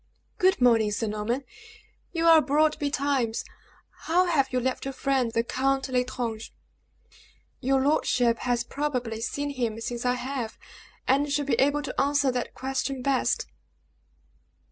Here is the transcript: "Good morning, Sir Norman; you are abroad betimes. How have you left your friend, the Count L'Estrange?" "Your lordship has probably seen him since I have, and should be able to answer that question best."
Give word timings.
"Good 0.39 0.59
morning, 0.59 0.91
Sir 0.91 1.05
Norman; 1.05 1.43
you 2.11 2.25
are 2.25 2.39
abroad 2.39 2.79
betimes. 2.79 3.45
How 4.05 4.25
have 4.25 4.51
you 4.51 4.59
left 4.59 4.83
your 4.83 4.95
friend, 4.95 5.29
the 5.31 5.43
Count 5.43 5.89
L'Estrange?" 5.89 6.51
"Your 7.59 7.81
lordship 7.83 8.39
has 8.39 8.63
probably 8.63 9.21
seen 9.21 9.51
him 9.51 9.79
since 9.79 10.03
I 10.03 10.15
have, 10.15 10.57
and 11.07 11.31
should 11.31 11.45
be 11.45 11.61
able 11.61 11.83
to 11.83 12.01
answer 12.01 12.31
that 12.31 12.55
question 12.55 13.03
best." 13.03 13.45